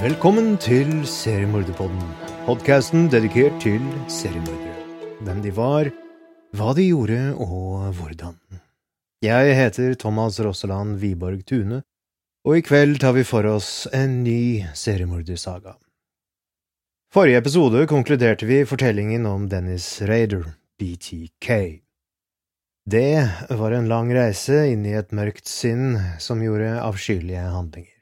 [0.00, 2.04] Velkommen til Seriemorderpodden,
[2.46, 4.86] podkasten dedikert til seriemordere.
[5.20, 5.90] Hvem de var,
[6.56, 8.38] hva de gjorde og hvordan.
[9.20, 11.82] Jeg heter Thomas Rosseland Wiborg Tune,
[12.48, 15.76] og i kveld tar vi for oss en ny seriemordersaga.
[17.12, 20.48] Forrige episode konkluderte vi fortellingen om Dennis Raider,
[20.80, 21.52] BTK.
[22.88, 23.14] Det
[23.52, 27.99] var en lang reise inn i et mørkt sinn som gjorde avskyelige handlinger.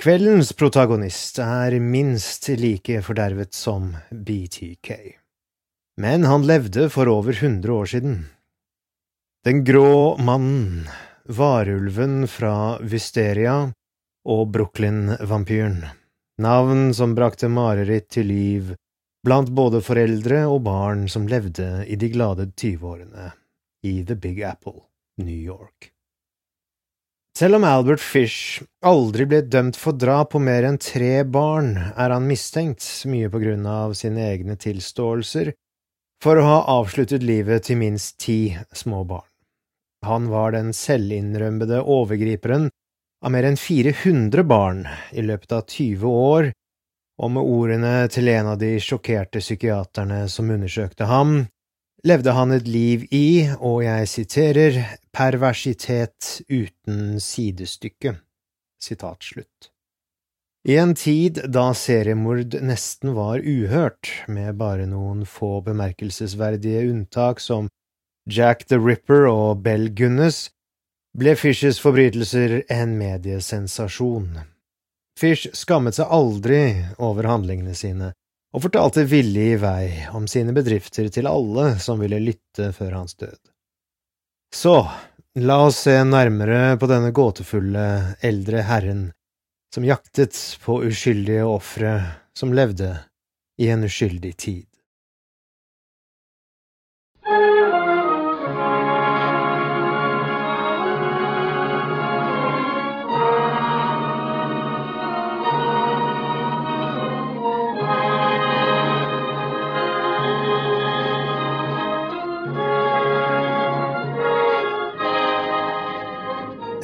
[0.00, 4.88] Kveldens protagonist er minst like fordervet som BTK,
[6.00, 8.14] men han levde for over hundre år siden.
[9.44, 10.88] Den grå mannen,
[11.28, 13.58] varulven fra Vysteria
[14.24, 15.84] og Brooklyn-vampyren,
[16.40, 18.74] navn som brakte mareritt til liv
[19.20, 23.34] blant både foreldre og barn som levde i de glade tyveårene
[23.84, 24.80] i The Big Apple,
[25.20, 25.92] New York.
[27.40, 32.12] Selv om Albert Fish aldri ble dømt for drap på mer enn tre barn, er
[32.12, 35.48] han mistenkt, mye på grunn av sine egne tilståelser,
[36.20, 39.30] for å ha avsluttet livet til minst ti små barn.
[40.04, 42.68] Han var den selvinnrømmede overgriperen
[43.24, 44.84] av mer enn 400 barn
[45.16, 46.50] i løpet av 20 år,
[47.24, 51.46] og med ordene til en av de sjokkerte psykiaterne som undersøkte ham,
[52.06, 54.78] levde han et liv i, og jeg siterer,
[55.12, 58.16] perversitet uten sidestykke.
[58.80, 59.70] Sitat slutt.
[60.68, 67.70] I en tid da seriemord nesten var uhørt, med bare noen få bemerkelsesverdige unntak som
[68.28, 70.50] Jack the Ripper og Bell Gunnes,
[71.16, 74.42] ble Fishes forbrytelser en mediesensasjon.
[75.18, 76.60] Fish skammet seg aldri
[77.00, 78.12] over handlingene sine,
[78.50, 79.84] og fortalte villig i vei
[80.16, 83.38] om sine bedrifter til alle som ville lytte før hans død.
[84.54, 84.74] Så,
[85.38, 87.86] la oss se nærmere på denne gåtefulle
[88.26, 89.04] eldre herren
[89.74, 90.34] som jaktet
[90.64, 91.94] på uskyldige ofre
[92.34, 92.96] som levde
[93.62, 94.69] i en uskyldig tid.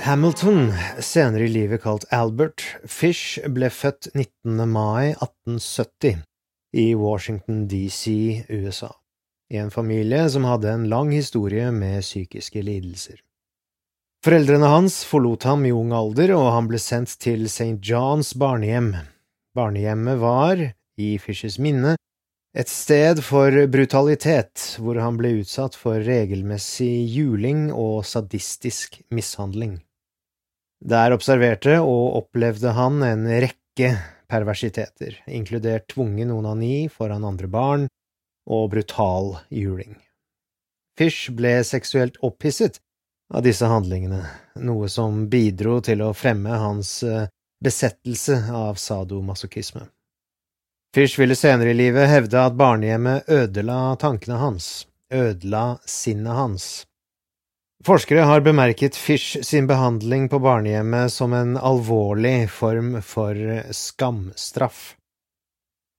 [0.06, 0.68] Hamilton,
[1.02, 4.60] senere i livet kalt Albert Fish, ble født 19.
[4.70, 6.20] mai 1870
[6.78, 8.12] i Washington DC,
[8.46, 8.92] USA,
[9.50, 13.16] i en familie som hadde en lang historie med psykiske lidelser.
[14.22, 17.82] Foreldrene hans forlot ham i ung alder, og han ble sendt til St.
[17.82, 18.92] Johns barnehjem.
[19.58, 20.62] Barnehjemmet var,
[21.02, 21.96] i Fishes minne,
[22.54, 29.80] et sted for brutalitet, hvor han ble utsatt for regelmessig juling og sadistisk mishandling.
[30.84, 33.94] Der observerte og opplevde han en rekke
[34.28, 37.86] perversiteter, inkludert tvungen onani foran andre barn
[38.46, 39.96] og brutal juling.
[40.98, 42.80] Fish ble seksuelt opphisset
[43.34, 44.22] av disse handlingene,
[44.62, 47.26] noe som bidro til å fremme hans eh,
[47.62, 49.82] besettelse av sadomasochisme.
[50.94, 56.68] Fish ville senere i livet hevde at barnehjemmet ødela tankene hans, ødela sinnet hans,
[57.86, 64.96] Forskere har bemerket Fish sin behandling på barnehjemmet som en alvorlig form for skamstraff.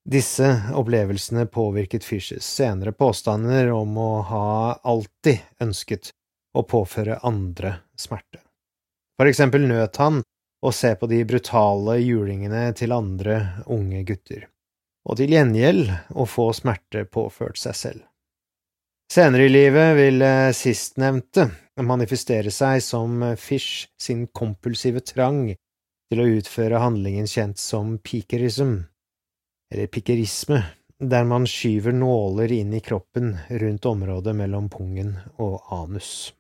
[0.10, 4.50] Disse opplevelsene påvirket Fishes senere påstander om å ha
[4.84, 6.10] alltid ønsket
[6.60, 8.42] å påføre andre smerte.
[9.16, 10.20] For eksempel nøt han
[10.60, 14.44] å se på de brutale julingene til andre unge gutter,
[15.08, 18.04] og til gjengjeld å få smerte påført seg selv.
[19.08, 21.48] Senere i livet vil sistnevnte
[21.86, 25.52] manifestere seg som Fish sin kompulsive trang
[26.08, 28.80] til å utføre handlingen kjent som pikerism,
[29.74, 30.64] eller pikerisme,
[30.98, 36.34] der man skyver nåler inn i kroppen rundt området mellom pungen og anus.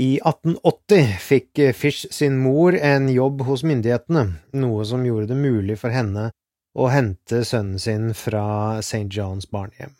[0.00, 4.22] I 1880 fikk Fish sin mor en jobb hos myndighetene,
[4.56, 6.30] noe som gjorde det mulig for henne
[6.78, 9.08] å hente sønnen sin fra St.
[9.10, 9.99] Johns barnehjem.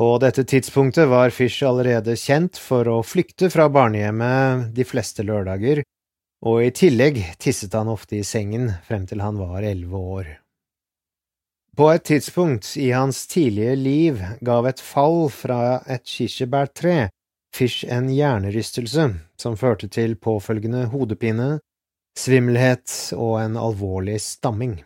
[0.00, 5.82] På dette tidspunktet var Fish allerede kjent for å flykte fra barnehjemmet de fleste lørdager,
[6.40, 10.30] og i tillegg tisset han ofte i sengen frem til han var elleve år.
[11.76, 17.10] På et tidspunkt i hans tidlige liv gav et fall fra et kirsebærtre
[17.52, 19.06] Fish en hjernerystelse
[19.36, 21.58] som førte til påfølgende hodepine,
[22.16, 24.78] svimmelhet og en alvorlig stamming.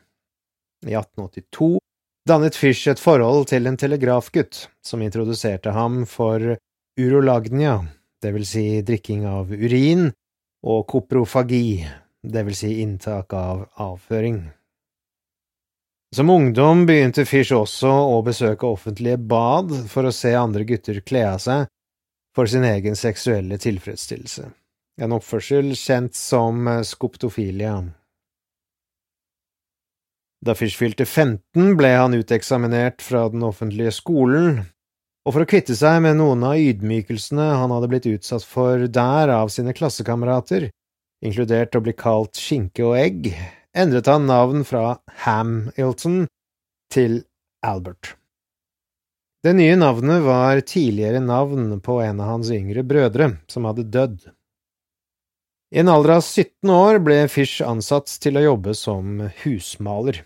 [0.83, 1.84] I 1882
[2.29, 6.57] dannet Fish et forhold til en telegrafgutt som introduserte ham for
[7.01, 7.83] urolagnia,
[8.23, 10.09] det vil si drikking av urin,
[10.65, 11.85] og koprofagi,
[12.25, 14.41] det vil si inntak av avføring.
[16.15, 21.25] Som ungdom begynte Fish også å besøke offentlige bad for å se andre gutter kle
[21.35, 21.67] av seg
[22.35, 24.47] for sin egen seksuelle tilfredsstillelse,
[25.03, 27.83] en oppførsel kjent som skoptofilia.
[30.45, 34.59] Da Fish fylte 15, ble han uteksaminert fra den offentlige skolen,
[35.25, 39.33] og for å kvitte seg med noen av ydmykelsene han hadde blitt utsatt for der
[39.33, 40.67] av sine klassekamerater,
[41.25, 43.31] inkludert å bli kalt skinke og egg,
[43.73, 46.27] endret han navn fra Ham-Ilton
[46.93, 47.23] til
[47.65, 48.13] Albert.
[49.45, 54.29] Det nye navnet var tidligere navn på en av hans yngre brødre, som hadde dødd.
[55.73, 60.21] I en alder av 17 år ble Fish ansatt til å jobbe som husmaler.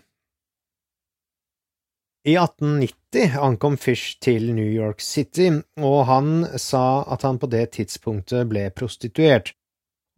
[2.27, 7.69] I 1890 ankom Fish til New York City, og han sa at han på det
[7.77, 9.53] tidspunktet ble prostituert,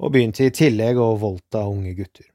[0.01, 2.25] og begynte i tillegg å voldta unge gutter.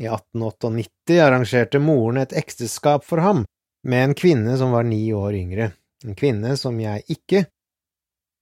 [0.00, 3.44] I 1898 arrangerte moren et ekteskap for ham
[3.84, 5.70] med en kvinne som var ni år yngre,
[6.04, 7.44] en kvinne som jeg ikke,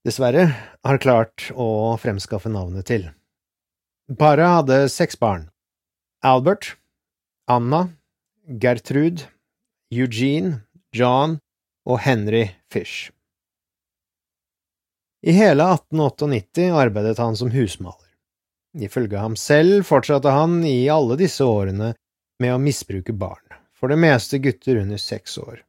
[0.07, 0.49] dessverre,
[0.87, 3.11] har klart å fremskaffe navnet til.
[4.19, 5.49] Paret hadde seks barn.
[6.23, 6.77] Albert,
[7.51, 7.89] Anna,
[8.47, 9.27] Gertrud,
[9.93, 10.61] Eugene,
[10.93, 11.39] John
[11.87, 13.11] og Henry Fish.
[15.25, 18.11] I hele 1898 arbeidet han som husmaler.
[18.75, 21.95] Ifølge ham selv fortsatte han i alle disse årene
[22.43, 25.63] med å misbruke barn, for det meste gutter under seks år.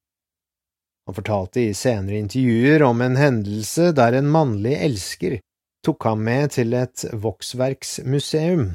[1.06, 5.38] Han fortalte i senere intervjuer om en hendelse der en mannlig elsker
[5.85, 8.71] tok ham med til et voksverksmuseum.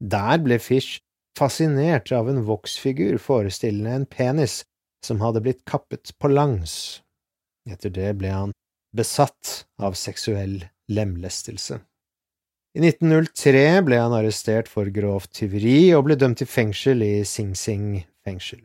[0.00, 0.98] Der ble Fish
[1.38, 4.64] fascinert av en voksfigur forestillende en penis
[5.04, 7.02] som hadde blitt kappet på langs.
[7.70, 8.52] Etter det ble han
[8.96, 11.80] besatt av seksuell lemlestelse.
[12.78, 17.56] I 1903 ble han arrestert for grovt tyveri og ble dømt til fengsel i Sing
[17.58, 18.60] Sing fengsel.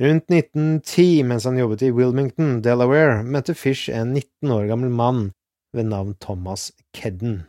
[0.00, 5.28] Rundt 1910, mens han jobbet i Wilmington, Delaware, møtte Fish en 19 år gammel mann
[5.74, 7.44] ved navn Thomas Kedden.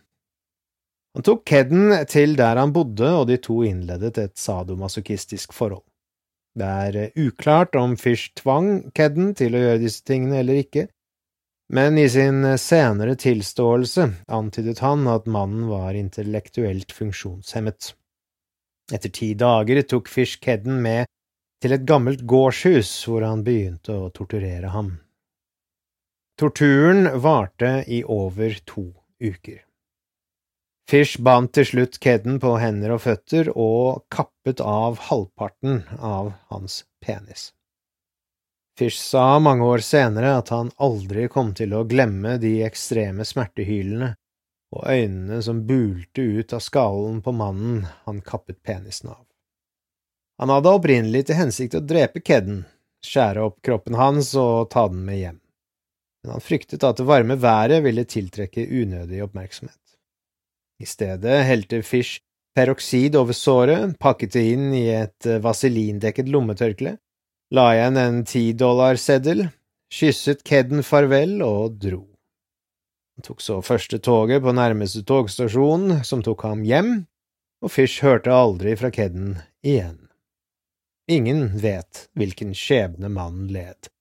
[1.18, 5.86] Han tok Kedden til der han bodde, og de to innledet et sadomasochistisk forhold.
[6.56, 10.88] Det er eh, uklart om Fish tvang Kedden til å gjøre disse tingene eller ikke,
[11.76, 17.92] men i sin eh, senere tilståelse antydet han at mannen var intellektuelt funksjonshemmet.
[18.94, 21.10] Etter ti dager tok Fish Kedden med
[21.64, 24.94] til et gammelt gårdshus hvor han begynte å torturere ham.
[26.40, 28.90] Torturen varte i over to
[29.24, 29.64] uker.
[30.90, 36.84] Fish bandt til slutt Kedden på hender og føtter og kappet av halvparten av hans
[37.02, 37.48] penis.
[38.78, 44.12] Fish sa mange år senere at han aldri kom til å glemme de ekstreme smertehylene
[44.76, 49.24] og øynene som bulte ut av skallen på mannen han kappet penisen av.
[50.38, 52.66] Han hadde opprinnelig til hensikt å drepe Kedden,
[53.06, 55.42] skjære opp kroppen hans og ta den med hjem,
[56.22, 59.80] men han fryktet at det varme været ville tiltrekke unødig oppmerksomhet.
[60.82, 62.20] I stedet helte Fish
[62.56, 66.98] peroksid over såret, pakket det inn i et eh, vaselindekket lommetørkle,
[67.56, 69.48] la igjen en tidollarseddel,
[69.92, 72.04] kysset Kedden farvel og dro.
[73.16, 76.96] Han tok så første toget på nærmeste togstasjon, som tok ham hjem,
[77.64, 80.02] og Fish hørte aldri fra Kedden igjen.
[81.12, 83.92] Ingen vet hvilken skjebne mannen led,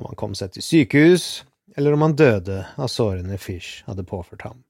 [0.00, 1.28] om han kom seg til sykehus,
[1.76, 4.64] eller om han døde av sårene Fish hadde påført ham.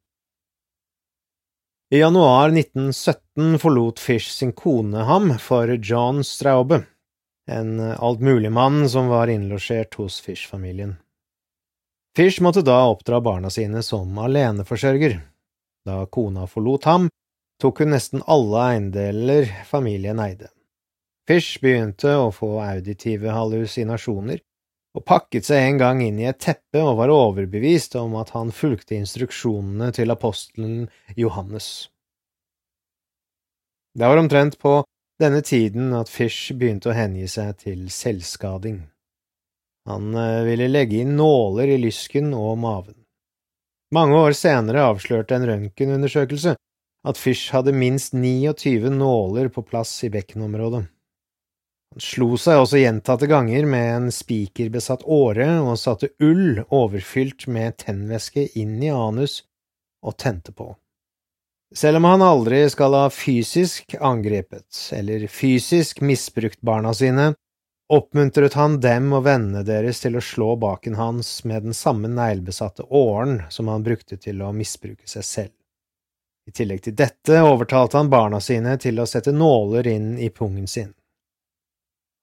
[1.91, 6.83] I januar 1917 forlot Fish sin kone ham for John Straube,
[7.49, 10.99] en altmuligmann som var innlosjert hos Fish-familien.
[12.17, 15.17] Fish måtte da oppdra barna sine som aleneforsørger.
[15.89, 17.09] Da kona forlot ham,
[17.57, 20.53] tok hun nesten alle eiendeler familien eide.
[21.25, 24.45] Fish begynte å få auditive hallusinasjoner,
[24.97, 28.53] og pakket seg en gang inn i et teppe og var overbevist om at han
[28.55, 31.89] fulgte instruksjonene til apostelen Johannes.
[33.99, 34.81] Det var omtrent på
[35.21, 38.85] denne tiden at Fish begynte å hengi seg til selvskading.
[39.89, 42.95] Han eh, ville legge inn nåler i lysken og maven.
[43.95, 46.55] Mange år senere avslørte en røntgenundersøkelse
[47.09, 50.85] at Fish hadde minst 29 nåler på plass i bekkenområdet.
[51.95, 57.79] Han slo seg også gjentatte ganger med en spikerbesatt åre og satte ull overfylt med
[57.81, 59.41] tennvæske inn i anus
[60.05, 60.75] og tente på.
[61.75, 67.33] Selv om han aldri skal ha fysisk angrepet eller fysisk misbrukt barna sine,
[67.93, 72.85] oppmuntret han dem og vennene deres til å slå baken hans med den samme neglebesatte
[72.89, 75.55] åren som han brukte til å misbruke seg selv.
[76.49, 80.69] I tillegg til dette overtalte han barna sine til å sette nåler inn i pungen
[80.69, 80.95] sin.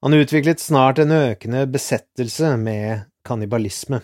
[0.04, 4.02] Han utviklet snart en økende besettelse med kannibalisme.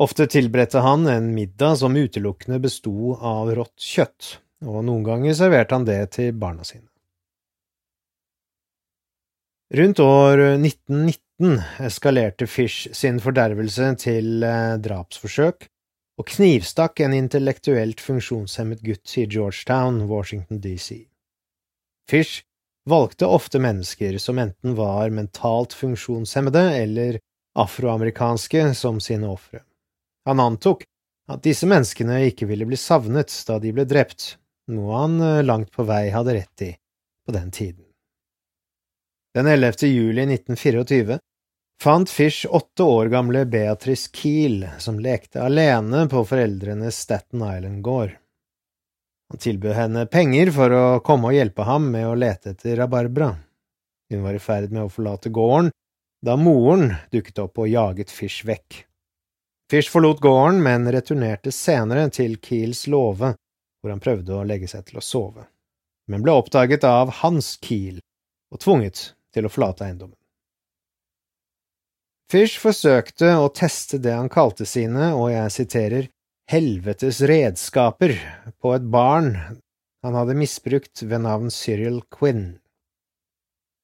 [0.00, 5.76] Ofte tilberedte han en middag som utelukkende besto av rått kjøtt, og noen ganger serverte
[5.76, 6.88] han det til barna sine.
[9.72, 15.64] Rundt år 1919 eskalerte Fish sin fordervelse til eh, drapsforsøk
[16.20, 21.06] og knivstakk en intellektuelt funksjonshemmet gutt i Georgetown, Washington DC.
[22.08, 22.44] Fish
[22.88, 27.18] valgte ofte mennesker som enten var mentalt funksjonshemmede eller
[27.58, 29.62] afroamerikanske som sine ofre.
[30.24, 30.84] Han antok
[31.30, 34.36] at disse menneskene ikke ville bli savnet da de ble drept,
[34.72, 36.70] noe han eh, langt på vei hadde rett i
[37.26, 37.84] på den tiden.
[39.34, 39.86] Den 11.
[39.88, 41.18] juli 1924
[41.82, 48.18] fant Fish åtte år gamle Beatrice Kiel, som lekte alene på foreldrenes Staten Island-gård.
[49.32, 53.30] Han tilbød henne penger for å komme og hjelpe ham med å lete etter rabarbra.
[54.12, 55.70] Hun var i ferd med å forlate gården
[56.20, 58.82] da moren dukket opp og jaget Fish vekk.
[59.72, 63.32] Fish forlot gården, men returnerte senere til Kiels låve,
[63.80, 65.46] hvor han prøvde å legge seg til å sove,
[66.12, 68.02] men ble oppdaget av Hans Kiel
[68.52, 70.18] og tvunget til å forlate eiendommen.
[72.28, 76.12] Fish forsøkte å teste det han kalte sine, og jeg siterer,
[76.50, 78.16] helvetes redskaper
[78.60, 79.34] på et barn
[80.02, 82.58] han hadde misbrukt ved navn Cyril Quinn.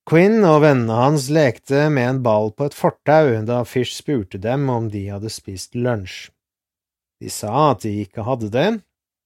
[0.09, 4.67] Quinn og vennene hans lekte med en ball på et fortau da Fish spurte dem
[4.73, 6.31] om de hadde spist lunsj.
[7.21, 8.69] De sa at de ikke hadde det,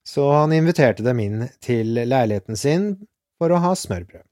[0.09, 2.87] så han inviterte dem inn til leiligheten sin
[3.39, 4.27] for å ha smørbrød.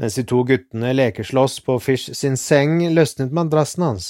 [0.00, 4.06] Mens de to guttene lekeslåss på Fish sin seng, løsnet madrassen hans.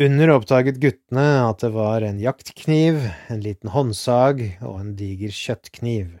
[0.00, 6.14] Under oppdaget guttene at det var en jaktkniv, en liten håndsag og en diger kjøttkniv.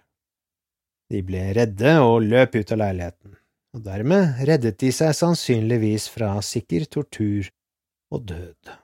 [1.08, 3.38] De ble redde og løp ut av leiligheten,
[3.72, 7.48] og dermed reddet de seg sannsynligvis fra sikker tortur
[8.12, 8.76] og død.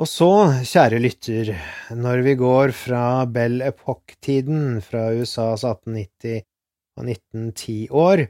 [0.00, 0.32] Og så,
[0.64, 1.52] kjære lytter,
[1.92, 6.40] når vi går fra Belle Epoque-tiden fra USAs 1890-
[6.96, 8.28] og 1910-år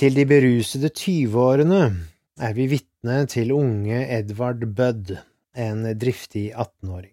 [0.00, 1.84] til de berusede tyveårene,
[2.40, 5.12] er vi vitne til unge Edvard Budd,
[5.56, 7.12] en driftig 18-åring.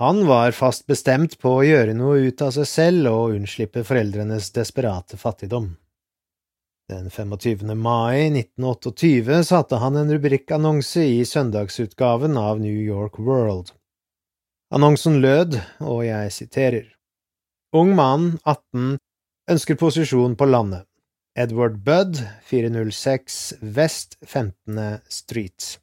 [0.00, 4.50] Han var fast bestemt på å gjøre noe ut av seg selv og unnslippe foreldrenes
[4.54, 5.72] desperate fattigdom.
[6.90, 7.74] Den 25.
[7.78, 13.70] mai 1928 satte han en rubrikkannonse i søndagsutgaven av New York World.
[14.72, 16.88] Annonsen lød, og jeg siterer,
[17.72, 18.98] Ung mann, 18,
[19.52, 20.84] ønsker posisjon på landet.
[21.34, 24.98] Edward Budd, 406 West 15.
[25.08, 25.78] Street.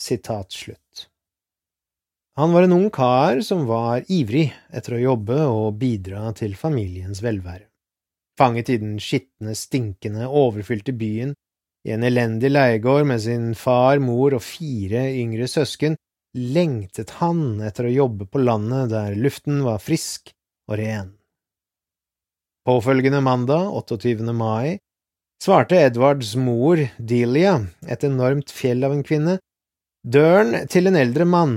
[0.00, 1.08] Sitat slutt.
[2.36, 7.20] Han var en ung kar som var ivrig etter å jobbe og bidra til familiens
[7.22, 7.68] velvære
[8.42, 11.34] fanget i den skitne, stinkende, overfylte byen,
[11.86, 15.96] i en elendig leiegård med sin far, mor og fire yngre søsken,
[16.32, 20.32] lengtet han etter å jobbe på landet der luften var frisk
[20.70, 21.10] og ren.
[22.62, 24.32] Påfølgende mandag, 28.
[24.32, 24.78] mai,
[25.42, 27.56] svarte Edvards mor, Delia,
[27.90, 29.40] et enormt fjell av en kvinne,
[30.06, 31.56] døren til en eldre mann.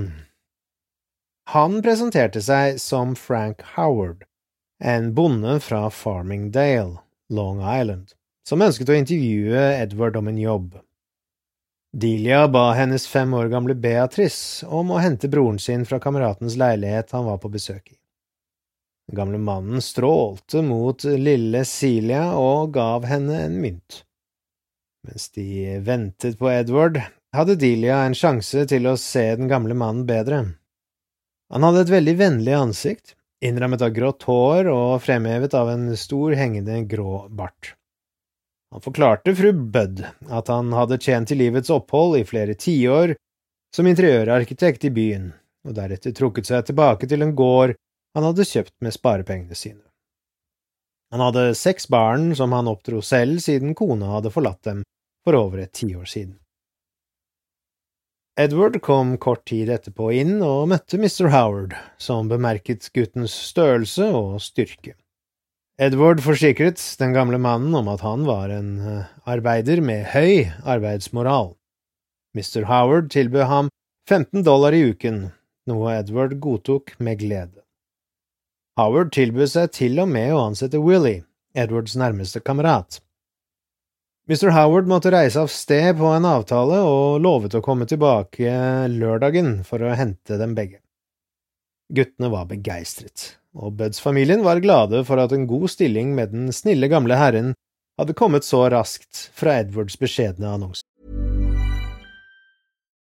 [1.53, 4.23] Han presenterte seg som Frank Howard,
[4.81, 6.97] en bonde fra Farmingdale,
[7.29, 8.15] Long Island,
[8.49, 10.71] som ønsket å intervjue Edward om en jobb.
[11.93, 17.13] Delia ba hennes fem år gamle Beatrice om å hente broren sin fra kameratens leilighet
[17.13, 17.95] han var på besøk i.
[19.07, 24.01] Den gamle mannen strålte mot lille Celia og gav henne en mynt.
[25.05, 26.97] Mens de ventet på Edward,
[27.35, 30.41] hadde Delia en sjanse til å se den gamle mannen bedre.
[31.53, 33.13] Han hadde et veldig vennlig ansikt,
[33.45, 37.75] innrammet av grått hår og fremhevet av en stor, hengende grå bart.
[38.73, 40.01] Han forklarte fru Budd
[40.33, 43.13] at han hadde tjent til livets opphold i flere tiår
[43.75, 45.29] som interiørarkitekt i byen,
[45.67, 47.75] og deretter trukket seg tilbake til en gård
[48.15, 49.83] han hadde kjøpt med sparepengene sine.
[51.13, 54.81] Han hadde seks barn som han oppdro selv siden kona hadde forlatt dem
[55.25, 56.37] for over et tiår siden.
[58.39, 61.29] Edward kom kort tid etterpå inn og møtte Mr.
[61.31, 64.97] Howard, som bemerket guttens størrelse og styrke.
[65.79, 71.53] Edward forsikret den gamle mannen om at han var en eh, arbeider med høy arbeidsmoral.
[72.35, 72.63] Mr.
[72.67, 73.71] Howard tilbød ham
[74.07, 75.29] 15 dollar i uken,
[75.67, 77.64] noe Edward godtok med glede.
[78.75, 81.21] Howard tilbød seg til og med å ansette Willy,
[81.55, 82.97] Edwards nærmeste kamerat.
[84.27, 84.49] Mr.
[84.51, 88.51] Howard måtte reise av sted på en avtale og lovet å komme tilbake
[88.91, 90.81] lørdagen for å hente dem begge.
[91.95, 96.91] Guttene var begeistret, og Buds-familien var glade for at en god stilling med den snille
[96.91, 97.53] gamle herren
[97.95, 100.83] hadde kommet så raskt fra Edwards beskjedne annonse.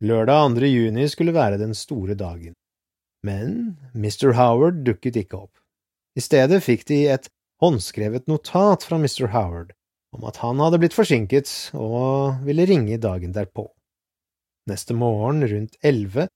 [0.00, 0.64] Lørdag 2.
[0.64, 2.54] juni skulle være den store dagen,
[3.20, 4.30] men Mr.
[4.32, 5.58] Howard dukket ikke opp.
[6.16, 7.28] I stedet fikk de et
[7.60, 9.28] håndskrevet notat fra Mr.
[9.34, 9.74] Howard
[10.16, 13.66] om at han hadde blitt forsinket og ville ringe dagen derpå.
[14.72, 16.30] Neste morgen rundt elleve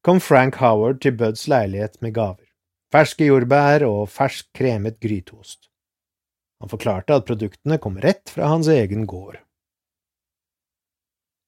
[0.00, 2.48] kom Frank Howard til Buds leilighet med gaver,
[2.88, 5.68] ferske jordbær og fersk kremet gryteost.
[6.64, 9.36] Han forklarte at produktene kom rett fra hans egen gård.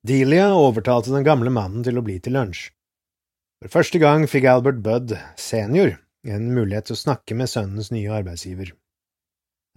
[0.03, 2.73] Delia overtalte den gamle mannen til å bli til lunsj.
[3.63, 5.95] For første gang fikk Albert Budd senior
[6.27, 8.73] en mulighet til å snakke med sønnens nye arbeidsgiver.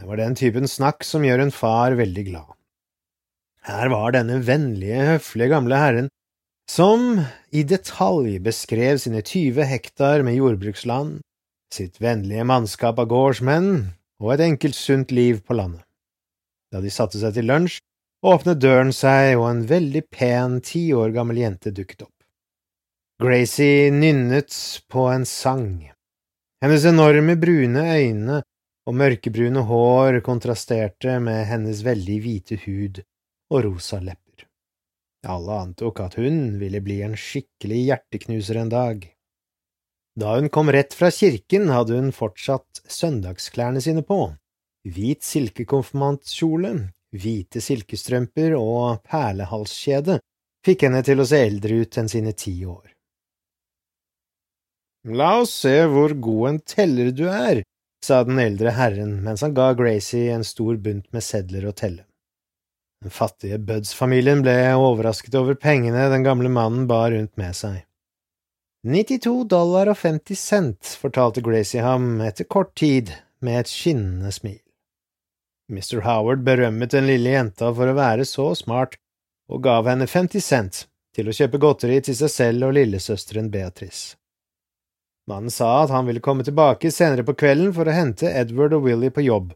[0.02, 2.50] Det var den typen snakk som gjør en far veldig glad.
[3.70, 6.10] Her var denne vennlige, høflige gamle herren
[6.70, 7.22] som
[7.54, 11.20] i detalj beskrev sine tyve hektar med jordbruksland,
[11.74, 13.92] sitt vennlige mannskap av gårdsmenn
[14.26, 15.86] og et enkelt sunt liv på landet.
[16.74, 17.78] Da de satte seg til lunsj,
[18.26, 22.14] åpnet døren seg, og en veldig pen, ti år gammel jente dukket opp.
[23.22, 24.56] Gracie nynnet
[24.92, 25.86] på en sang.
[26.64, 28.42] Hennes enorme brune øyne
[28.86, 33.02] og mørkebrune hår kontrasterte med hennes veldig hvite hud
[33.54, 34.46] og rosa lepper.
[35.26, 39.06] Alle antok at hun ville bli en skikkelig hjerteknuser en dag.
[40.16, 44.20] Da hun kom rett fra kirken, hadde hun fortsatt søndagsklærne sine på,
[44.88, 46.76] hvit silkekonfirmantkjole,
[47.22, 50.20] hvite silkestrømper og perlehalskjede
[50.66, 52.92] fikk henne til å se eldre ut enn sine ti år.
[55.06, 57.62] La oss se hvor god en teller du er,
[58.06, 62.08] sa den eldre herren mens han ga Gracie en stor bunt med sedler å telle.
[63.06, 67.84] Den fattige Buds-familien ble overrasket over pengene den gamle mannen bar rundt med seg.
[68.86, 73.14] 92 dollar og 50 cent, fortalte Gracie ham etter kort tid
[73.46, 74.65] med et skinnende smil.
[75.72, 76.04] Mr.
[76.06, 79.00] Howard berømmet den lille jenta for å være så smart,
[79.50, 84.16] og gav henne 50 cent til å kjøpe godteri til seg selv og lillesøsteren Beatrice.
[85.30, 88.86] Mannen sa at han ville komme tilbake senere på kvelden for å hente Edward og
[88.86, 89.54] Willy på jobb,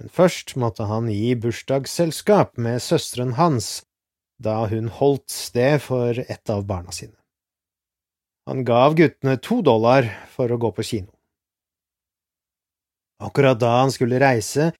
[0.00, 3.82] men først måtte han gi bursdagsselskap med søsteren hans
[4.42, 7.16] da hun holdt sted for et av barna sine.
[8.48, 11.12] Han gav guttene to dollar for å gå på kino.
[13.22, 14.72] Akkurat da han skulle reise,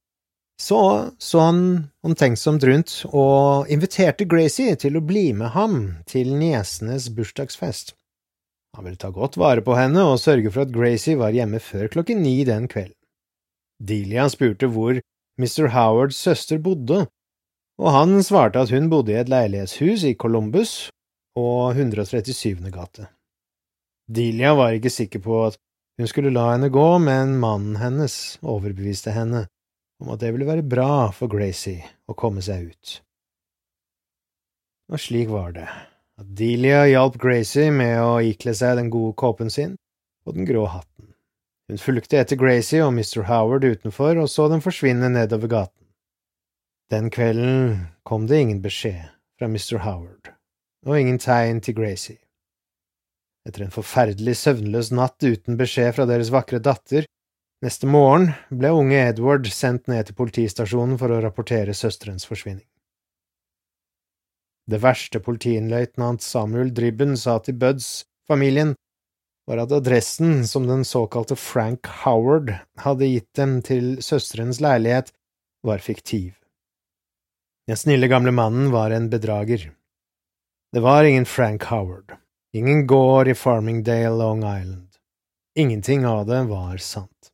[0.62, 1.62] så så han
[2.06, 7.96] omtenksomt rundt og inviterte Gracie til å bli med ham til niesenes bursdagsfest.
[8.76, 11.90] Han ville ta godt vare på henne og sørge for at Gracie var hjemme før
[11.92, 12.96] klokken ni den kvelden.
[13.82, 15.00] Delia spurte hvor
[15.40, 15.72] Mr.
[15.74, 17.08] Howards søster bodde,
[17.82, 20.92] og han svarte at hun bodde i et leilighetshus i Columbus
[21.34, 22.70] og 137.
[22.70, 23.08] gate.
[24.06, 25.58] Delia var ikke sikker på at
[25.98, 29.48] hun skulle la henne gå, men mannen hennes overbeviste henne
[30.02, 32.98] om at det ville være bra for Gracie å komme seg ut.
[34.92, 35.68] Og slik var det,
[36.20, 39.76] at Delia hjalp Gracie med å ikle seg den gode kåpen sin
[40.26, 41.12] og den grå hatten.
[41.70, 43.22] Hun fulgte etter Gracie og Mr.
[43.30, 45.86] Howard utenfor og så dem forsvinne nedover gaten.
[46.92, 49.06] Den kvelden kom det ingen beskjed
[49.38, 49.78] fra Mr.
[49.86, 50.34] Howard,
[50.84, 52.18] og ingen tegn til Gracie.
[53.48, 57.08] Etter en forferdelig søvnløs natt uten beskjed fra deres vakre datter,
[57.62, 62.66] neste morgen ble unge Edward sendt ned til politistasjonen for å rapportere søsterens forsvinning.
[64.70, 68.76] Det verste politiinnløytnant Samuel Dribben sa til Buds-familien,
[69.46, 72.52] var at adressen som den såkalte Frank Howard
[72.84, 75.10] hadde gitt dem til søsterens leilighet,
[75.66, 76.36] var fiktiv.
[77.66, 79.70] Den snille gamle mannen var en bedrager.
[80.72, 82.14] Det var ingen Frank Howard,
[82.54, 84.88] ingen gård i Farmingdale, Long Island.
[85.58, 87.31] Ingenting av det var sant.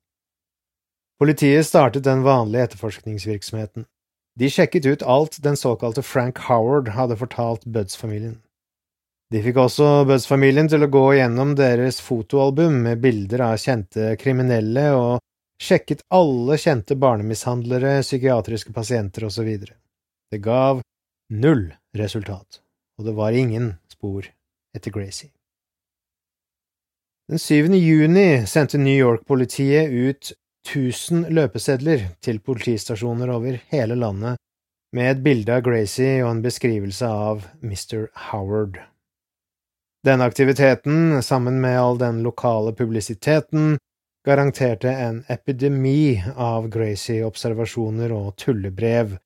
[1.18, 3.85] Politiet startet den vanlige etterforskningsvirksomheten.
[4.38, 8.37] De sjekket ut alt den såkalte Frank Howard hadde fortalt Buds-familien.
[9.35, 14.87] De fikk også Buds-familien til å gå gjennom deres fotoalbum med bilder av kjente kriminelle
[14.94, 15.18] og
[15.59, 19.50] sjekket alle kjente barnemishandlere, psykiatriske pasienter osv.
[20.31, 20.85] Det gav
[21.35, 21.66] null
[21.98, 22.62] resultat,
[22.98, 24.31] og det var ingen spor
[24.76, 25.33] etter Gracie.
[27.28, 27.74] Den 7.
[27.74, 30.33] juni sendte New York-politiet ut
[30.68, 34.37] 1000 løpesedler til politistasjoner over hele landet
[34.96, 38.09] med et bilde av Gracie og en beskrivelse av Mr.
[38.31, 38.78] Howard.
[40.07, 43.76] Denne aktiviteten, sammen med all den lokale publisiteten,
[44.26, 49.16] garanterte en epidemi av Gracie-observasjoner og tullebrev,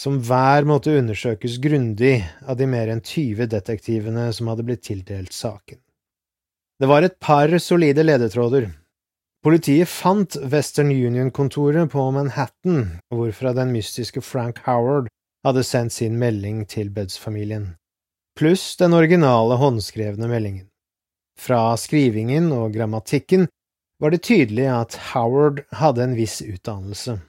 [0.00, 5.32] som hver måtte undersøkes grundig av de mer enn 20 detektivene som hadde blitt tildelt
[5.34, 5.80] saken.
[6.80, 8.68] Det var et par solide ledetråder,
[9.46, 12.80] Politiet fant Western Union-kontoret på Manhattan,
[13.14, 15.06] hvorfra den mystiske Frank Howard
[15.46, 17.68] hadde sendt sin melding til Buds-familien,
[18.34, 20.64] pluss den originale håndskrevne meldingen.
[21.38, 23.46] Fra skrivingen og grammatikken
[24.02, 27.20] var det tydelig at Howard hadde en viss utdannelse.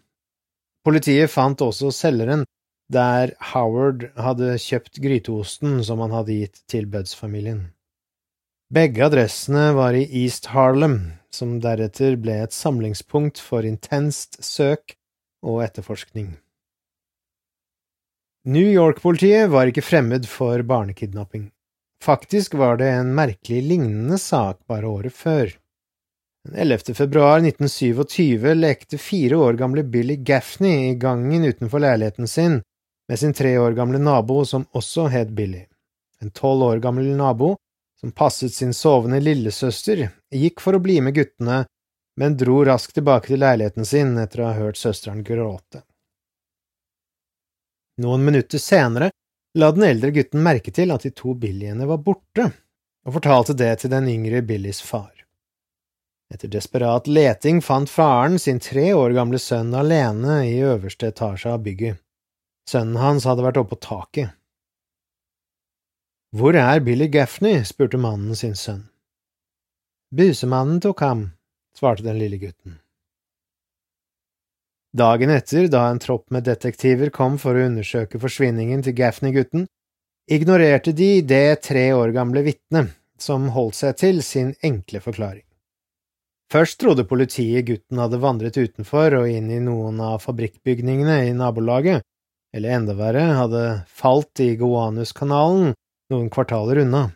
[0.89, 2.47] Politiet fant også selgeren
[2.89, 7.67] der Howard hadde kjøpt gryteosten som han hadde gitt til Buds-familien.
[8.73, 10.97] Begge adressene var i East Harlem,
[11.37, 14.97] som deretter ble et samlingspunkt for intenst søk
[15.45, 16.33] og etterforskning.
[18.47, 21.49] New York-politiet var ikke fremmed for barnekidnapping.
[22.03, 25.51] Faktisk var det en merkelig lignende sak bare året før.
[26.47, 26.93] Den 11.
[26.95, 32.61] februar 1927 lekte fire år gamle Billy Gaffney i gangen utenfor leiligheten sin
[33.09, 35.65] med sin tre år gamle nabo som også het Billy.
[36.21, 37.55] En tolv år gammel nabo
[37.99, 41.65] som passet sin sovende lillesøster, gikk for å bli med guttene,
[42.17, 45.83] men dro raskt tilbake til leiligheten sin etter å ha hørt søsteren gråte.
[48.01, 49.11] Noen minutter senere
[49.57, 52.51] la den eldre gutten merke til at de to Billyene var borte,
[53.07, 55.13] og fortalte det til den yngre Billys far.
[56.33, 61.63] Etter desperat leting fant faren sin tre år gamle sønn alene i øverste etasje av
[61.63, 62.01] bygget.
[62.67, 64.36] Sønnen hans hadde vært oppe på taket.
[66.35, 67.63] Hvor er Billy Gaffney?
[67.63, 68.83] spurte mannen sin sønn.
[70.11, 71.21] Busemannen tok ham,
[71.71, 72.81] svarte den lille gutten.
[74.97, 79.67] Dagen etter, da en tropp med detektiver kom for å undersøke forsvinningen til Gaffney-gutten,
[80.27, 85.45] ignorerte de det tre år gamle vitnet, som holdt seg til sin enkle forklaring.
[86.51, 92.03] Først trodde politiet gutten hadde vandret utenfor og inn i noen av fabrikkbygningene i nabolaget,
[92.55, 95.75] eller enda verre, hadde falt i Goanus-kanalen
[96.13, 97.07] noen kvartaler unna.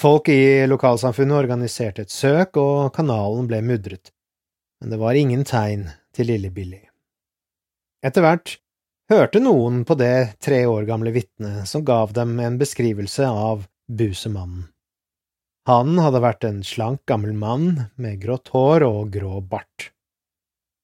[0.00, 4.10] Folk i lokalsamfunnet organiserte et søk, og kanalen ble mudret,
[4.80, 6.80] men det var ingen tegn til lille Billy.
[8.02, 8.56] Etter hvert
[9.12, 14.66] hørte noen på det tre år gamle vitnet som gav dem en beskrivelse av busemannen.
[15.70, 19.92] Han hadde vært en slank, gammel mann med grått hår og grå bart.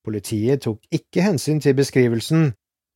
[0.07, 2.53] Politiet tok ikke hensyn til beskrivelsen,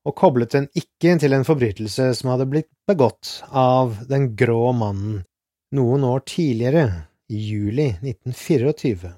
[0.09, 5.23] og koblet den ikke til en forbrytelse som hadde blitt begått av den grå mannen
[5.73, 9.13] noen år tidligere, i juli 1924.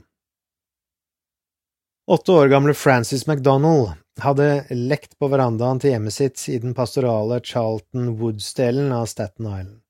[2.15, 7.41] Åtte år gamle Francis MacDonald hadde lekt på verandaen til hjemmet sitt i den pastorale
[7.43, 9.81] Charlton Woods-delen av Staten Island.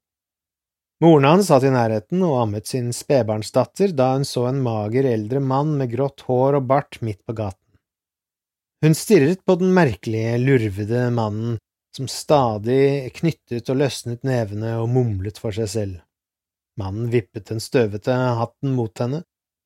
[1.03, 5.43] Moren hans satt i nærheten og ammet sin spedbarnsdatter da hun så en mager eldre
[5.43, 7.64] mann med grått hår og bart midt på gaten.
[8.85, 11.59] Hun stirret på den merkelige, lurvede mannen
[11.97, 15.95] som stadig knyttet og løsnet nevene og mumlet for seg selv.
[16.77, 19.23] Mannen vippet den støvete hatten mot henne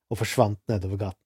[0.07, 1.19] og forsvant nedover gaten.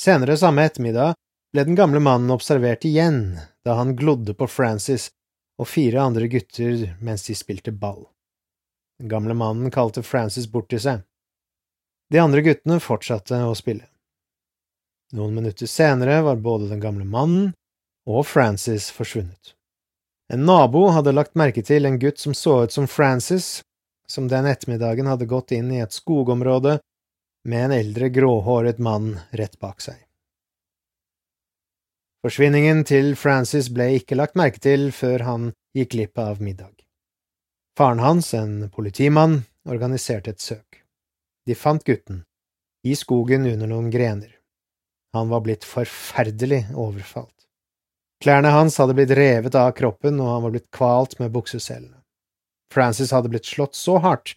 [0.00, 1.18] Senere samme ettermiddag
[1.52, 3.20] ble den gamle mannen observert igjen
[3.66, 5.10] da han glodde på Francis
[5.60, 8.06] og fire andre gutter mens de spilte ball.
[9.02, 11.04] Den gamle mannen kalte Francis bort til seg.
[12.08, 13.84] De andre guttene fortsatte å spille.
[15.12, 17.52] Noen minutter senere var både den gamle mannen
[18.06, 19.54] og Francis forsvunnet.
[20.32, 23.62] En nabo hadde lagt merke til en gutt som så ut som Francis,
[24.08, 26.78] som den ettermiddagen hadde gått inn i et skogområde
[27.46, 29.98] med en eldre gråhåret mann rett bak seg.
[32.26, 36.72] Forsvinningen til Francis ble ikke lagt merke til før han gikk glipp av middag.
[37.78, 40.82] Faren hans, en politimann, organiserte et søk.
[41.46, 42.24] De fant gutten,
[42.82, 44.35] i skogen under noen grener.
[45.16, 47.32] Han var blitt forferdelig overfalt.
[48.22, 51.98] Klærne hans hadde blitt revet av kroppen, og han var blitt kvalt med bukseselene.
[52.72, 54.34] Francis hadde blitt slått så hardt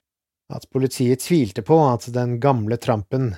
[0.53, 3.33] at politiet tvilte på at den gamle trampen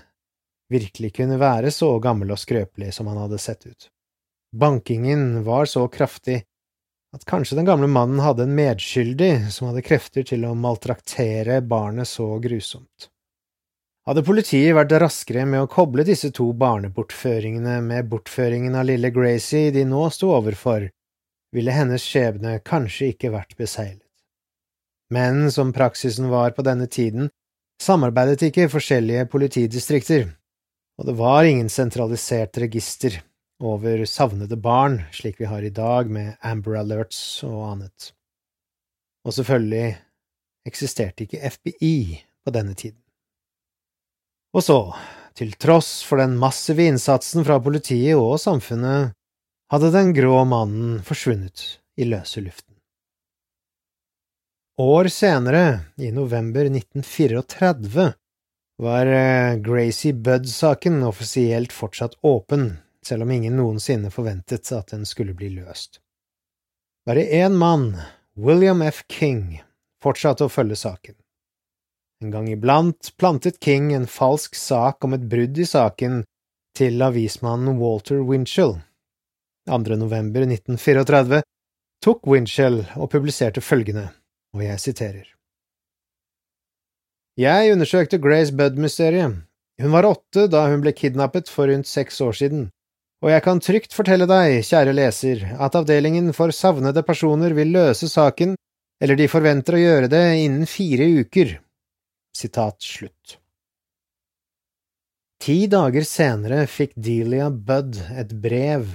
[0.71, 3.89] virkelig kunne være så gammel og skrøpelig som han hadde sett ut.
[4.55, 6.41] Bankingen var så kraftig
[7.15, 12.07] at kanskje den gamle mannen hadde en medskyldig som hadde krefter til å maltraktere barnet
[12.07, 13.10] så grusomt.
[14.09, 19.69] Hadde politiet vært raskere med å koble disse to barnebortføringene med bortføringen av lille Gracie
[19.75, 20.87] de nå sto overfor,
[21.53, 24.07] ville hennes skjebne kanskje ikke vært beseglet.
[25.13, 27.29] Men som praksisen var på denne tiden,
[27.83, 30.31] samarbeidet ikke forskjellige politidistrikter,
[30.97, 33.19] og det var ingen sentralisert register
[33.61, 38.09] over savnede barn, slik vi har i dag med Amber Alerts og annet.
[39.27, 39.93] Og selvfølgelig
[40.65, 41.95] eksisterte ikke FBI
[42.41, 43.00] på denne tiden.
[44.51, 44.79] Og så,
[45.37, 49.13] til tross for den massive innsatsen fra politiet og samfunnet,
[49.71, 51.63] hadde den grå mannen forsvunnet
[51.95, 52.75] i løse luften.
[54.81, 55.63] År senere,
[55.97, 58.11] i november 1934,
[58.81, 65.35] var eh, Gracie Budd-saken offisielt fortsatt åpen, selv om ingen noensinne forventet at den skulle
[65.37, 66.01] bli løst.
[67.05, 67.93] Bare én mann,
[68.35, 69.03] William F.
[69.07, 69.61] King,
[70.03, 71.20] fortsatte å følge saken.
[72.21, 76.19] En gang iblant plantet King en falsk sak om et brudd i saken
[76.77, 78.75] til avismannen Walter Winchell.
[79.69, 79.95] 2.
[79.97, 81.39] november 1934
[82.05, 84.11] tok Winchell og publiserte følgende,
[84.53, 85.25] og jeg siterer.
[87.41, 89.41] Jeg undersøkte Grace Budd-mysteriet.
[89.81, 92.69] Hun var åtte da hun ble kidnappet for rundt seks år siden,
[93.25, 98.09] og jeg kan trygt fortelle deg, kjære leser, at avdelingen for savnede personer vil løse
[98.13, 98.53] saken,
[99.01, 101.57] eller de forventer å gjøre det innen fire uker.
[102.37, 103.37] Sitat slutt.
[105.41, 108.85] Ti dager senere fikk Delia Budd et brev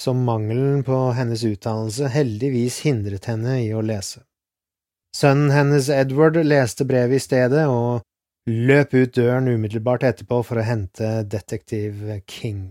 [0.00, 4.22] som mangelen på hennes utdannelse heldigvis hindret henne i å lese.
[5.16, 8.06] Sønnen hennes Edward leste brevet i stedet og
[8.46, 12.70] løp ut døren umiddelbart etterpå for å hente detektiv King.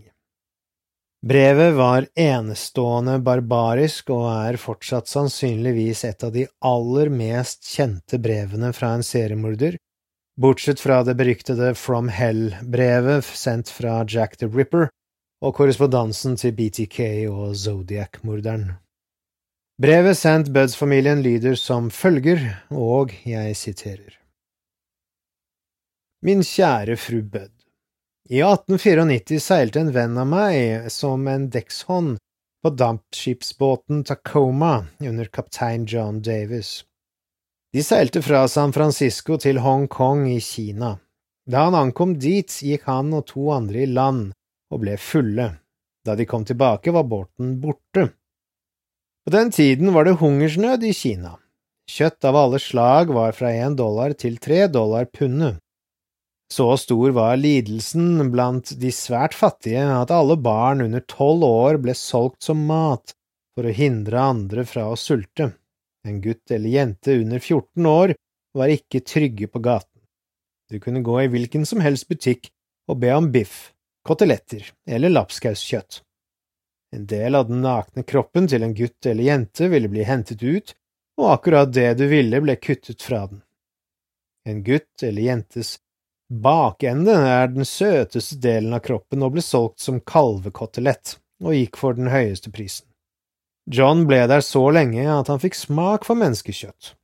[1.20, 8.72] Brevet var enestående barbarisk og er fortsatt sannsynligvis et av de aller mest kjente brevene
[8.74, 9.76] fra en seriemorder
[10.42, 14.88] bortsett fra det beryktede From Hell-brevet sendt fra Jack the Ripper
[15.44, 17.00] og korrespondansen til BTK
[17.32, 18.72] og Zodiac-morderen.
[19.80, 24.18] Brevet sendt Buds-familien lyder som følger, og jeg siterer.
[26.24, 27.54] Min kjære fru Bud.
[28.30, 32.18] I 1894 seilte en venn av meg som en dekkshånd
[32.64, 36.84] på dampskipsbåten Tacoma under kaptein John Davis.
[37.70, 40.96] De seilte fra San Francisco til Hongkong i Kina.
[41.46, 44.32] Da han ankom dit, gikk han og to andre i land
[44.74, 45.52] og ble fulle.
[46.02, 48.08] Da de kom tilbake, var båten borte.
[49.22, 51.36] På den tiden var det hungersnød i Kina.
[51.90, 55.62] Kjøtt av alle slag var fra én dollar til tre dollar pundet.
[56.50, 61.94] Så stor var lidelsen blant de svært fattige at alle barn under tolv år ble
[61.94, 63.14] solgt som mat
[63.54, 65.52] for å hindre andre fra å sulte.
[66.08, 68.14] En gutt eller jente under 14 år
[68.54, 70.02] var ikke trygge på gaten.
[70.70, 72.52] Du kunne gå i hvilken som helst butikk
[72.90, 73.72] og be om biff,
[74.06, 76.02] koteletter eller lapskauskjøtt.
[76.96, 80.74] En del av den nakne kroppen til en gutt eller jente ville bli hentet ut,
[81.20, 83.44] og akkurat det du ville ble kuttet fra den.
[84.48, 85.78] En gutt eller jentes
[86.30, 91.98] bakende er den søteste delen av kroppen og ble solgt som kalvekotelett, og gikk for
[91.98, 92.89] den høyeste prisen.
[93.70, 96.96] John ble der så lenge at han fikk smak for menneskekjøtt.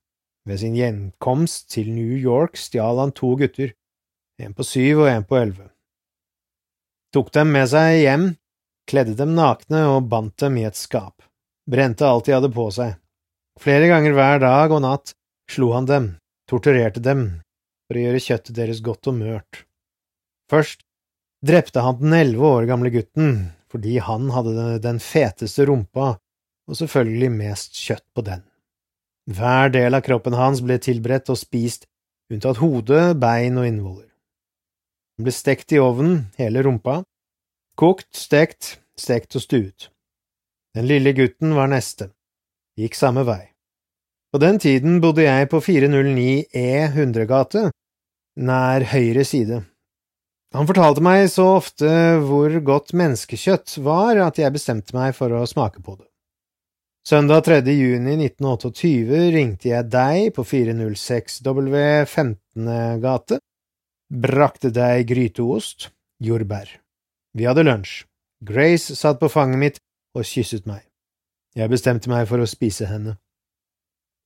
[0.49, 3.73] Ved sin gjenkomst til New York stjal han to gutter,
[4.41, 5.69] en på syv og en på elleve.
[7.13, 8.25] Tok dem med seg hjem,
[8.89, 11.21] kledde dem nakne og bandt dem i et skap.
[11.69, 12.97] brente alt de hadde på seg.
[13.61, 15.15] Flere ganger hver dag og natt
[15.49, 16.11] slo han dem,
[16.49, 17.41] torturerte dem,
[17.87, 19.63] for å gjøre kjøttet deres godt og mørt.
[20.51, 20.83] Først
[21.45, 26.15] drepte han den elleve år gamle gutten fordi han hadde den feteste rumpa
[26.69, 28.43] og selvfølgelig mest kjøtt på den.
[29.25, 31.87] Hver del av kroppen hans ble tilberedt og spist,
[32.33, 34.09] unntatt hode, bein og innvoller.
[35.17, 36.99] Den ble stekt i ovnen, hele rumpa,
[37.79, 39.89] kokt, stekt, stekt og stuet.
[40.75, 42.09] Den lille gutten var neste,
[42.77, 43.41] gikk samme vei.
[44.35, 47.69] På den tiden bodde jeg på 409 E Hundregate,
[48.35, 49.61] nær høyre side.
[50.55, 51.87] Han fortalte meg så ofte
[52.23, 56.07] hvor godt menneskekjøtt var at jeg bestemte meg for å smake på det.
[57.05, 57.59] Søndag 3.
[57.69, 62.65] juni 1928 ringte jeg deg på 406 W 15.
[63.03, 63.37] gate,
[64.09, 66.65] brakte deg gryteost, jordbær.
[67.37, 68.07] Vi hadde lunsj.
[68.41, 69.79] Grace satt på fanget mitt
[70.17, 70.81] og kysset meg.
[71.53, 73.19] Jeg bestemte meg for å spise henne.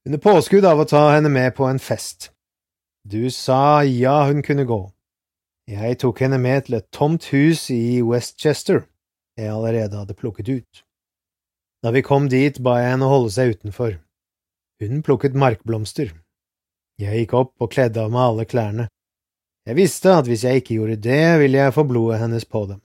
[0.08, 2.32] Under påskudd av å ta henne med på en fest.
[3.04, 4.86] Du sa ja, hun kunne gå.
[5.68, 8.86] Jeg tok henne med til et tomt hus i Westchester
[9.36, 10.88] jeg allerede hadde plukket ut.
[11.84, 13.94] Da vi kom dit, ba jeg henne holde seg utenfor.
[14.84, 16.12] Hun plukket markblomster.
[17.00, 18.90] Jeg gikk opp og kledde av meg alle klærne.
[19.68, 22.82] Jeg visste at hvis jeg ikke gjorde det, ville jeg få blodet hennes på dem.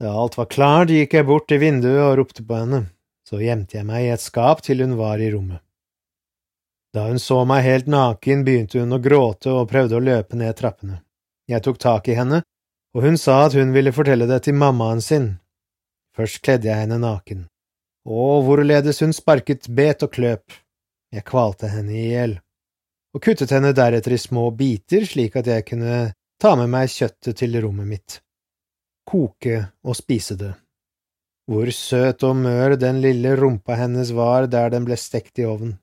[0.00, 2.82] Da alt var klart, gikk jeg bort til vinduet og ropte på henne,
[3.28, 5.60] så gjemte jeg meg i et skap til hun var i rommet.
[6.94, 10.56] Da hun så meg helt naken, begynte hun å gråte og prøvde å løpe ned
[10.56, 11.02] trappene.
[11.50, 12.44] Jeg tok tak i henne,
[12.96, 15.34] og hun sa at hun ville fortelle det til mammaen sin.
[16.16, 17.48] Først kledde jeg henne naken
[18.04, 20.52] og hvorledes hun sparket bet og kløp.
[21.14, 22.36] Jeg kvalte henne i hjel,
[23.14, 26.12] og kuttet henne deretter i små biter slik at jeg kunne
[26.42, 28.18] ta med meg kjøttet til rommet mitt,
[29.06, 30.52] koke og spise det.
[31.48, 35.76] Hvor søt og mør den lille rumpa hennes var der den ble stekt i ovnen.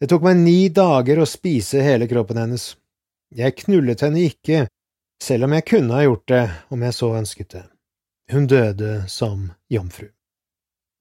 [0.00, 2.72] Det tok meg ni dager å spise hele kroppen hennes.
[3.34, 4.66] Jeg knullet henne ikke,
[5.22, 6.44] selv om jeg kunne ha gjort det
[6.74, 7.64] om jeg så ønsket det.
[8.34, 10.13] Hun døde som jomfru.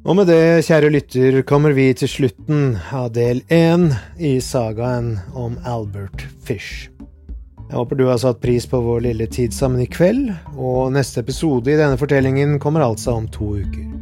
[0.00, 5.58] Og med det, kjære lytter, kommer vi til slutten av del én i sagaen om
[5.68, 6.88] Albert Fish.
[7.68, 11.20] Jeg håper du har satt pris på vår lille tid sammen i kveld, og neste
[11.20, 13.92] episode i denne fortellingen kommer altså om to uker.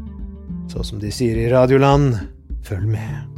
[0.71, 2.15] Så som de sier i Radioland,
[2.63, 3.38] følg med.